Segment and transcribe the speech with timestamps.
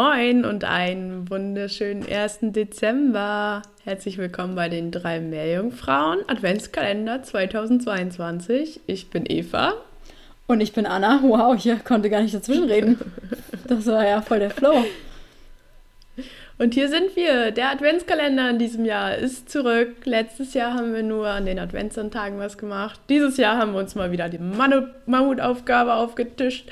[0.00, 2.38] Moin und einen wunderschönen 1.
[2.52, 3.62] Dezember.
[3.82, 8.78] Herzlich willkommen bei den drei Meerjungfrauen Adventskalender 2022.
[8.86, 9.74] Ich bin Eva.
[10.46, 11.18] Und ich bin Anna.
[11.24, 13.00] Wow, ich konnte gar nicht dazwischen reden.
[13.66, 14.84] Das war ja voll der Flow.
[16.58, 17.50] Und hier sind wir.
[17.50, 19.96] Der Adventskalender in diesem Jahr ist zurück.
[20.04, 23.00] Letztes Jahr haben wir nur an den Adventssonntagen was gemacht.
[23.08, 26.70] Dieses Jahr haben wir uns mal wieder die Mammutaufgabe aufgetischt.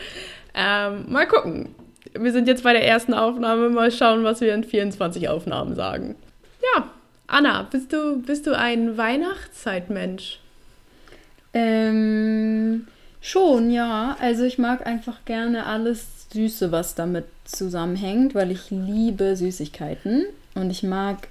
[0.55, 1.75] Ähm, mal gucken.
[2.15, 3.71] Wir sind jetzt bei der ersten Aufnahme.
[3.71, 6.15] Mal schauen, was wir in 24 Aufnahmen sagen.
[6.75, 6.91] Ja,
[7.27, 10.41] Anna, bist du, bist du ein Weihnachtszeitmensch?
[11.55, 12.87] Ähm,
[13.21, 14.17] schon, ja.
[14.21, 20.27] Also ich mag einfach gerne alles Süße, was damit zusammenhängt, weil ich liebe Süßigkeiten.
[20.55, 21.29] Und ich mag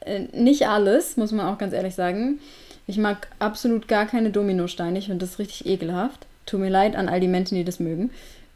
[0.00, 2.40] äh, nicht alles, muss man auch ganz ehrlich sagen.
[2.86, 4.98] Ich mag absolut gar keine Dominosteine.
[4.98, 6.26] Ich finde das richtig ekelhaft.
[6.46, 8.10] Tut mir leid an all die Menschen, die das mögen.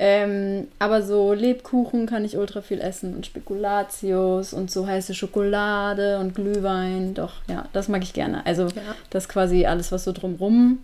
[0.05, 6.19] Ähm, aber so Lebkuchen kann ich ultra viel essen und Spekulatius und so heiße Schokolade
[6.19, 7.15] und Glühwein.
[7.15, 8.45] Doch, ja, das mag ich gerne.
[8.45, 8.97] Also Ja.
[9.11, 10.81] das quasi alles, was so drumrum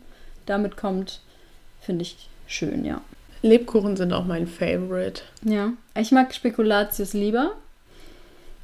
[0.47, 1.19] damit kommt,
[1.81, 3.01] finde ich schön, ja.
[3.43, 5.23] Lebkuchen sind auch mein Favorite.
[5.43, 5.73] Ja.
[5.97, 7.55] Ich mag Spekulatius lieber.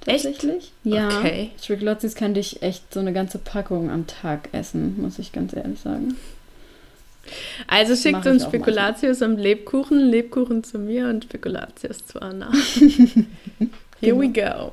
[0.06, 0.25] Echt?
[0.25, 0.70] Tatsächlich?
[0.84, 1.09] Ja.
[1.09, 1.50] Okay.
[1.60, 5.81] Spekulatius könnte ich echt so eine ganze Packung am Tag essen, muss ich ganz ehrlich
[5.81, 6.16] sagen.
[7.67, 12.51] Also schickt uns Spekulatius und Lebkuchen, Lebkuchen zu mir und Spekulatius zu Anna.
[14.01, 14.73] Here we go.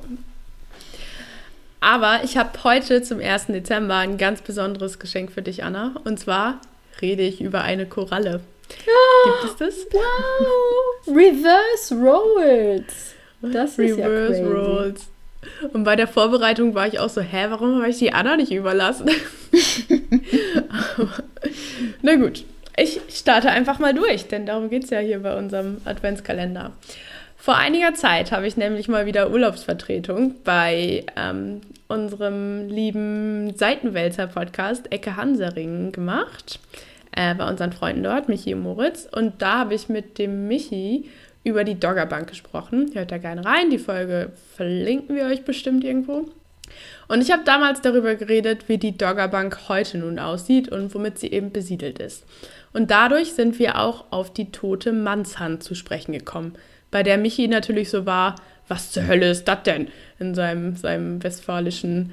[1.80, 3.46] Aber ich habe heute zum 1.
[3.46, 5.94] Dezember ein ganz besonderes Geschenk für dich, Anna.
[6.04, 6.60] Und zwar
[7.00, 8.40] rede ich über eine Koralle.
[8.68, 9.86] Gibt es das?
[9.92, 11.08] Wow!
[11.08, 13.14] Reverse Rolls!
[13.40, 14.52] Das ist ja Reverse crazy.
[14.52, 15.06] Rolls.
[15.72, 18.52] Und bei der Vorbereitung war ich auch so, hä, warum habe ich die Anna nicht
[18.52, 19.10] überlassen?
[20.68, 21.24] Aber,
[22.02, 22.44] na gut,
[22.76, 26.72] ich starte einfach mal durch, denn darum geht es ja hier bei unserem Adventskalender.
[27.36, 35.16] Vor einiger Zeit habe ich nämlich mal wieder Urlaubsvertretung bei ähm, unserem lieben Seitenwälzer-Podcast Ecke
[35.16, 36.60] Hansering gemacht.
[37.14, 39.08] Äh, bei unseren Freunden dort, Michi und Moritz.
[39.10, 41.10] Und da habe ich mit dem Michi
[41.44, 42.92] über die Doggerbank gesprochen.
[42.94, 43.70] Hört da gerne rein.
[43.70, 46.30] Die Folge verlinken wir euch bestimmt irgendwo.
[47.08, 51.30] Und ich habe damals darüber geredet, wie die Doggerbank heute nun aussieht und womit sie
[51.30, 52.24] eben besiedelt ist.
[52.72, 56.54] Und dadurch sind wir auch auf die tote Mannshand zu sprechen gekommen,
[56.92, 58.36] bei der Michi natürlich so war,
[58.68, 59.88] was zur Hölle ist das denn?
[60.20, 62.12] In seinem, seinem westfälischen,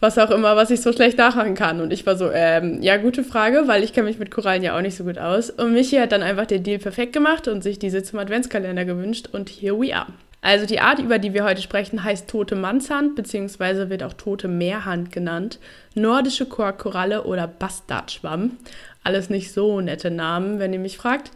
[0.00, 1.80] was auch immer, was ich so schlecht nachmachen kann.
[1.80, 4.76] Und ich war so, ähm, ja, gute Frage, weil ich kenne mich mit Korallen ja
[4.76, 5.50] auch nicht so gut aus.
[5.50, 9.28] Und Michi hat dann einfach den Deal perfekt gemacht und sich diese zum Adventskalender gewünscht
[9.32, 10.06] und here we are.
[10.42, 14.48] Also die Art, über die wir heute sprechen, heißt tote Mannshand, beziehungsweise wird auch tote
[14.48, 15.58] Meerhand genannt,
[15.94, 18.56] nordische Chorkoralle oder Bastardschwamm.
[19.02, 21.32] Alles nicht so nette Namen, wenn ihr mich fragt.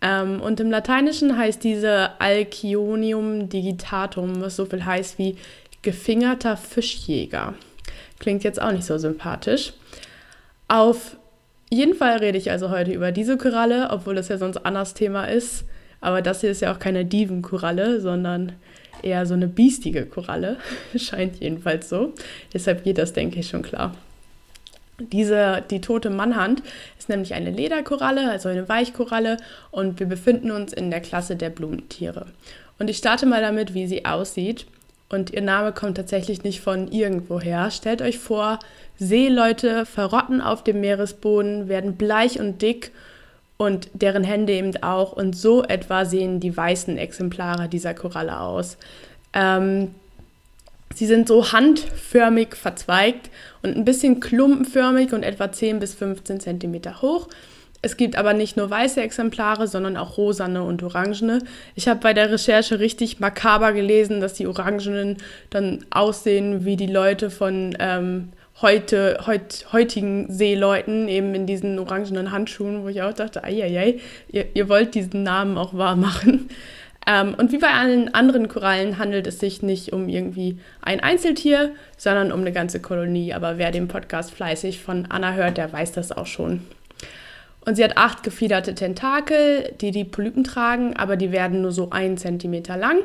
[0.00, 5.36] Ähm, und im Lateinischen heißt diese Alcyonium digitatum, was so viel heißt wie
[5.82, 7.54] gefingerter Fischjäger.
[8.18, 9.72] Klingt jetzt auch nicht so sympathisch.
[10.68, 11.16] Auf
[11.70, 15.24] jeden Fall rede ich also heute über diese Koralle, obwohl das ja sonst Annas Thema
[15.24, 15.64] ist.
[16.04, 18.52] Aber das hier ist ja auch keine Dievenkoralle, sondern
[19.02, 20.58] eher so eine biestige Koralle.
[20.96, 22.12] Scheint jedenfalls so.
[22.52, 23.94] Deshalb geht das, denke ich, schon klar.
[25.00, 26.62] Diese, die tote Mannhand
[26.98, 29.38] ist nämlich eine Lederkoralle, also eine Weichkoralle,
[29.70, 32.26] und wir befinden uns in der Klasse der Blumentiere.
[32.78, 34.66] Und ich starte mal damit, wie sie aussieht.
[35.08, 37.70] Und ihr Name kommt tatsächlich nicht von irgendwoher.
[37.70, 38.58] Stellt euch vor,
[38.98, 42.92] Seeleute verrotten auf dem Meeresboden, werden bleich und dick
[43.56, 45.12] und deren Hände eben auch.
[45.12, 48.76] Und so etwa sehen die weißen Exemplare dieser Koralle aus.
[49.32, 49.94] Ähm,
[50.94, 53.30] sie sind so handförmig verzweigt
[53.62, 57.28] und ein bisschen klumpenförmig und etwa 10 bis 15 Zentimeter hoch.
[57.84, 61.40] Es gibt aber nicht nur weiße Exemplare, sondern auch rosane und orangene.
[61.74, 65.18] Ich habe bei der Recherche richtig makaber gelesen, dass die orangenen
[65.50, 68.30] dann aussehen wie die Leute von ähm,
[68.62, 74.46] heute, heut, heutigen Seeleuten, eben in diesen orangenen Handschuhen, wo ich auch dachte, ei, ihr,
[74.54, 76.48] ihr wollt diesen Namen auch wahr machen.
[77.06, 81.72] Ähm, und wie bei allen anderen Korallen handelt es sich nicht um irgendwie ein Einzeltier,
[81.98, 83.34] sondern um eine ganze Kolonie.
[83.34, 86.62] Aber wer den Podcast fleißig von Anna hört, der weiß das auch schon.
[87.66, 91.90] Und sie hat acht gefiederte Tentakel, die die Polypen tragen, aber die werden nur so
[91.90, 92.98] einen Zentimeter lang.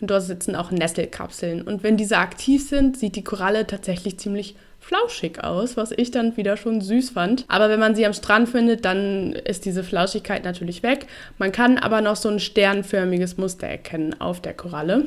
[0.00, 1.62] Und dort sitzen auch Nesselkapseln.
[1.62, 4.54] Und wenn diese aktiv sind, sieht die Koralle tatsächlich ziemlich
[4.86, 7.44] flauschig aus, was ich dann wieder schon süß fand.
[7.48, 11.06] Aber wenn man sie am Strand findet, dann ist diese Flauschigkeit natürlich weg.
[11.38, 15.06] Man kann aber noch so ein sternförmiges Muster erkennen auf der Koralle.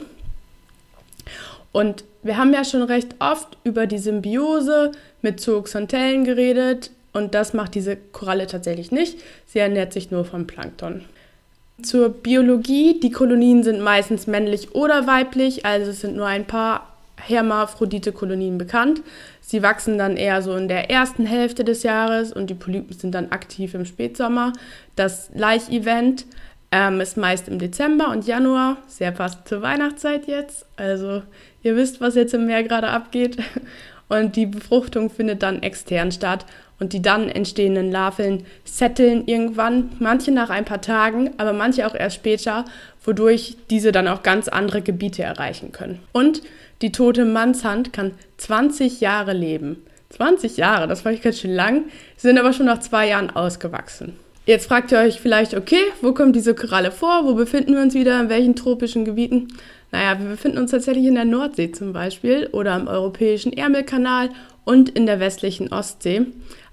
[1.71, 4.91] Und wir haben ja schon recht oft über die Symbiose
[5.21, 9.19] mit Zooxanthellen geredet und das macht diese Koralle tatsächlich nicht.
[9.45, 11.05] Sie ernährt sich nur vom Plankton.
[11.83, 16.96] Zur Biologie, die Kolonien sind meistens männlich oder weiblich, also es sind nur ein paar
[17.17, 19.01] Hermaphrodite-Kolonien bekannt.
[19.41, 23.13] Sie wachsen dann eher so in der ersten Hälfte des Jahres und die Polypen sind
[23.13, 24.53] dann aktiv im Spätsommer.
[24.95, 26.25] Das Laich-Event
[26.71, 30.65] ähm, ist meist im Dezember und Januar, sehr passend zur Weihnachtszeit jetzt.
[30.75, 31.23] Also
[31.63, 33.37] ihr wisst, was jetzt im Meer gerade abgeht.
[34.09, 36.45] Und die Befruchtung findet dann extern statt
[36.79, 41.95] und die dann entstehenden Larven setteln irgendwann, manche nach ein paar Tagen, aber manche auch
[41.95, 42.65] erst später,
[43.03, 45.99] wodurch diese dann auch ganz andere Gebiete erreichen können.
[46.11, 46.41] Und
[46.81, 49.83] die tote Mannshand kann 20 Jahre leben.
[50.09, 51.85] 20 Jahre, das war ich ganz schön lang,
[52.15, 54.13] sind aber schon nach zwei Jahren ausgewachsen.
[54.45, 57.25] Jetzt fragt ihr euch vielleicht, okay, wo kommt diese Koralle vor?
[57.25, 58.17] Wo befinden wir uns wieder?
[58.21, 59.49] In welchen tropischen Gebieten?
[59.91, 64.29] Naja, wir befinden uns tatsächlich in der Nordsee zum Beispiel oder im europäischen Ärmelkanal
[64.67, 66.25] und in der westlichen Ostsee.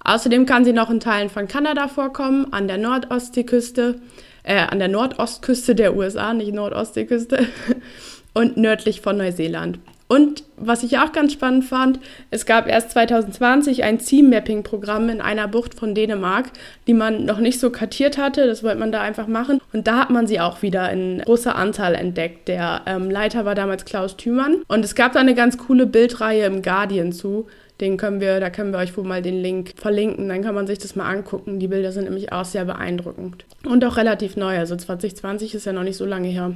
[0.02, 4.00] Außerdem kann sie noch in Teilen von Kanada vorkommen, an der Nordostseeküste,
[4.42, 7.46] äh, an der Nordostküste der USA, nicht Nordostseeküste,
[8.34, 9.78] und nördlich von Neuseeland.
[10.08, 11.98] Und was ich auch ganz spannend fand,
[12.30, 16.50] es gab erst 2020 ein Theme-Mapping-Programm in einer Bucht von Dänemark,
[16.86, 18.46] die man noch nicht so kartiert hatte.
[18.46, 19.60] Das wollte man da einfach machen.
[19.72, 22.48] Und da hat man sie auch wieder in großer Anzahl entdeckt.
[22.48, 24.62] Der ähm, Leiter war damals Klaus Thümann.
[24.68, 27.46] Und es gab da eine ganz coole Bildreihe im Guardian zu.
[27.80, 30.66] Den können wir, da können wir euch wohl mal den Link verlinken, dann kann man
[30.66, 31.58] sich das mal angucken.
[31.58, 33.44] Die Bilder sind nämlich auch sehr beeindruckend.
[33.64, 36.52] Und auch relativ neu, also 2020 ist ja noch nicht so lange her.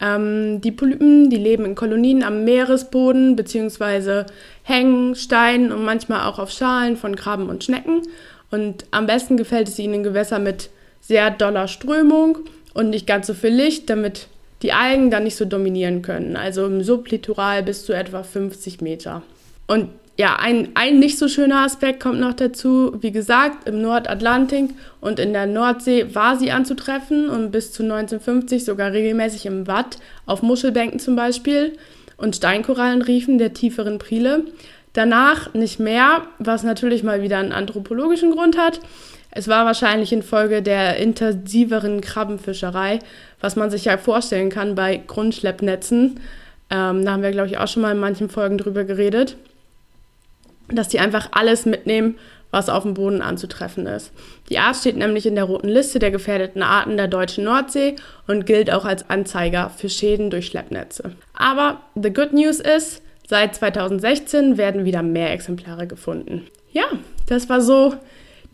[0.00, 4.24] Ähm, die Polypen, die leben in Kolonien am Meeresboden bzw.
[4.62, 8.02] hängen, Steinen und manchmal auch auf Schalen von Krabben und Schnecken.
[8.50, 10.70] Und am besten gefällt es ihnen in Gewässer mit
[11.00, 12.38] sehr doller Strömung
[12.74, 14.28] und nicht ganz so viel Licht, damit
[14.62, 16.36] die Algen dann nicht so dominieren können.
[16.36, 19.22] Also im Sublitoral bis zu etwa 50 Meter.
[19.66, 22.96] Und ja, ein, ein nicht so schöner Aspekt kommt noch dazu.
[23.00, 24.70] Wie gesagt, im Nordatlantik
[25.00, 29.98] und in der Nordsee war sie anzutreffen und bis zu 1950 sogar regelmäßig im Watt,
[30.24, 31.76] auf Muschelbänken zum Beispiel
[32.16, 34.44] und Steinkorallenriefen der tieferen Priele.
[34.94, 38.80] Danach nicht mehr, was natürlich mal wieder einen anthropologischen Grund hat.
[39.30, 43.00] Es war wahrscheinlich infolge der intensiveren Krabbenfischerei,
[43.42, 46.20] was man sich ja vorstellen kann bei Grundschleppnetzen.
[46.70, 49.36] Ähm, da haben wir, glaube ich, auch schon mal in manchen Folgen drüber geredet
[50.68, 52.16] dass die einfach alles mitnehmen,
[52.50, 54.12] was auf dem Boden anzutreffen ist.
[54.48, 57.96] Die Art steht nämlich in der roten Liste der gefährdeten Arten der deutschen Nordsee
[58.26, 61.12] und gilt auch als Anzeiger für Schäden durch Schleppnetze.
[61.34, 66.46] Aber the good news ist, seit 2016 werden wieder mehr Exemplare gefunden.
[66.72, 66.84] Ja,
[67.26, 67.94] das war so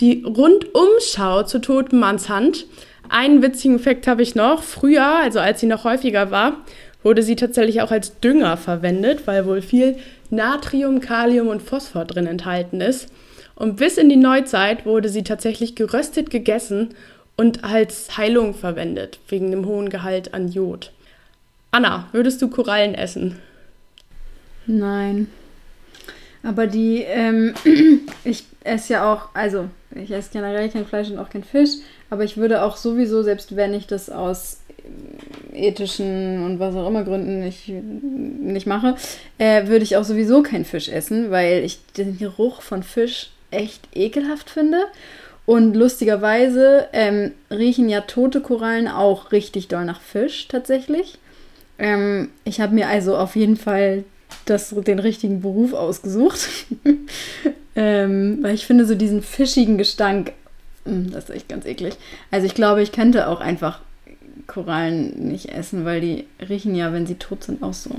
[0.00, 2.66] die Rundumschau zur toten Mannshand.
[3.08, 4.62] Einen witzigen Fakt habe ich noch.
[4.62, 6.64] Früher, also als sie noch häufiger war,
[7.02, 9.96] wurde sie tatsächlich auch als Dünger verwendet, weil wohl viel
[10.32, 13.08] Natrium, Kalium und Phosphor drin enthalten ist.
[13.54, 16.94] Und bis in die Neuzeit wurde sie tatsächlich geröstet gegessen
[17.36, 20.92] und als Heilung verwendet, wegen dem hohen Gehalt an Jod.
[21.70, 23.38] Anna, würdest du Korallen essen?
[24.66, 25.28] Nein.
[26.42, 27.54] Aber die, ähm,
[28.24, 31.76] ich esse ja auch, also ich esse generell kein Fleisch und auch kein Fisch,
[32.10, 34.61] aber ich würde auch sowieso, selbst wenn ich das aus
[35.52, 38.96] ethischen und was auch immer Gründen nicht, nicht mache,
[39.38, 43.88] äh, würde ich auch sowieso keinen Fisch essen, weil ich den Geruch von Fisch echt
[43.94, 44.78] ekelhaft finde.
[45.44, 51.18] Und lustigerweise ähm, riechen ja tote Korallen auch richtig doll nach Fisch tatsächlich.
[51.78, 54.04] Ähm, ich habe mir also auf jeden Fall
[54.44, 56.48] das, den richtigen Beruf ausgesucht.
[57.76, 60.32] ähm, weil ich finde so diesen fischigen Gestank,
[60.84, 61.94] mm, das ist echt ganz eklig.
[62.30, 63.80] Also ich glaube, ich könnte auch einfach
[64.52, 67.90] Korallen nicht essen, weil die riechen ja, wenn sie tot sind, auch so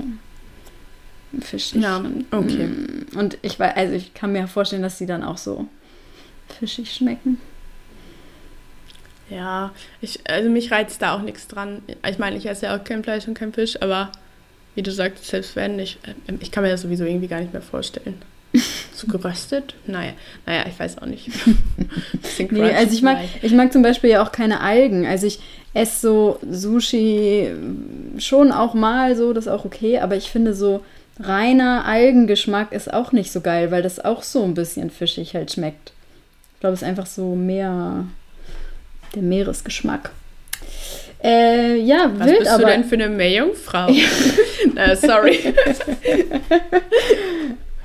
[1.40, 1.82] fischig.
[1.82, 2.68] Ja, okay.
[2.68, 5.66] Mm, und ich weiß, also ich kann mir vorstellen, dass sie dann auch so
[6.60, 7.40] fischig schmecken.
[9.30, 11.82] Ja, ich, also mich reizt da auch nichts dran.
[12.08, 14.12] Ich meine, ich esse ja auch kein Fleisch und kein Fisch, aber
[14.76, 15.98] wie du sagst, selbst wenn, ich,
[16.38, 18.22] ich kann mir das sowieso irgendwie gar nicht mehr vorstellen.
[18.94, 19.74] So geröstet?
[19.86, 20.12] Naja,
[20.46, 21.28] naja, ich weiß auch nicht.
[22.50, 25.04] nee, also ich mag, ich mag zum Beispiel ja auch keine Algen.
[25.04, 25.40] Also ich
[25.74, 27.50] esse so Sushi
[28.18, 30.84] schon auch mal so, das ist auch okay, aber ich finde so
[31.18, 35.52] reiner Algengeschmack ist auch nicht so geil, weil das auch so ein bisschen fischig halt
[35.52, 35.92] schmeckt.
[36.54, 38.06] Ich glaube, es ist einfach so mehr
[39.16, 40.12] der Meeresgeschmack.
[41.22, 43.90] Äh, ja, Was wild, bist aber du denn für eine Meerjungfrau?
[44.74, 45.38] Na, sorry.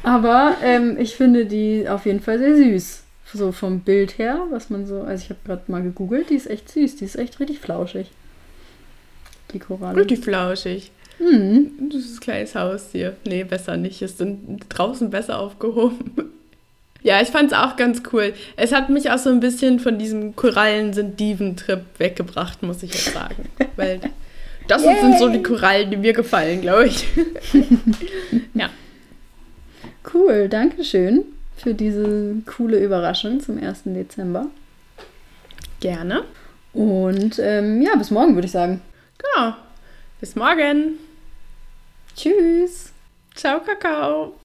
[0.03, 3.03] Aber ähm, ich finde die auf jeden Fall sehr süß.
[3.33, 6.49] So vom Bild her, was man so, also ich habe gerade mal gegoogelt, die ist
[6.49, 8.07] echt süß, die ist echt richtig flauschig.
[9.53, 9.97] Die Koralle.
[9.97, 10.91] Richtig flauschig.
[11.19, 11.89] Hm.
[11.91, 13.17] Das ist ein kleines Haustier.
[13.25, 14.01] Nee, besser nicht.
[14.01, 16.33] Es sind draußen besser aufgehoben.
[17.01, 18.33] Ja, ich fand es auch ganz cool.
[18.57, 22.93] Es hat mich auch so ein bisschen von diesem Korallen sind Diven-Trip weggebracht, muss ich
[22.93, 23.45] jetzt sagen.
[23.77, 24.01] Weil
[24.67, 24.99] das Yay.
[24.99, 27.07] sind so die Korallen, die mir gefallen, glaube ich.
[28.53, 28.69] ja.
[30.19, 31.23] Cool, danke schön
[31.55, 33.83] für diese coole Überraschung zum 1.
[33.85, 34.47] Dezember.
[35.79, 36.25] Gerne.
[36.73, 38.81] Und ähm, ja, bis morgen würde ich sagen.
[39.17, 39.53] Genau.
[40.19, 40.97] Bis morgen.
[42.17, 42.91] Tschüss.
[43.33, 44.35] Ciao, Kakao.